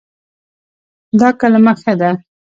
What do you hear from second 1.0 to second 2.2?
دا کلمه ښه ده